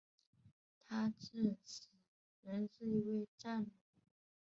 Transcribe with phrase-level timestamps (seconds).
[0.79, 1.87] 他至死
[2.41, 3.71] 仍是一位战俘。